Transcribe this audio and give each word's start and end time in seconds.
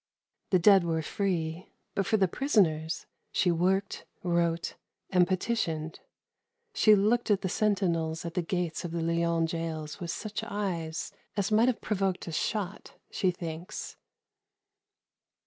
The 0.49 0.57
dead 0.57 0.83
were 0.83 1.03
free, 1.03 1.69
but 1.93 2.07
for 2.07 2.17
the 2.17 2.27
prisoners 2.27 3.05
she 3.31 3.51
worked, 3.51 4.03
wrote, 4.23 4.73
and 5.11 5.27
petitioned. 5.27 5.99
She 6.73 6.95
looked 6.95 7.29
at 7.29 7.41
the 7.43 7.49
sentinels 7.49 8.25
at 8.25 8.33
the 8.33 8.41
gates 8.41 8.83
of 8.83 8.93
the 8.93 9.03
Lyons 9.03 9.51
gaols 9.51 9.99
with 9.99 10.09
such 10.09 10.43
eyes 10.43 11.11
as 11.37 11.51
might 11.51 11.67
have 11.67 11.81
provoked 11.81 12.27
a 12.27 12.31
shot, 12.31 12.95
she 13.11 13.29
thinks. 13.29 13.95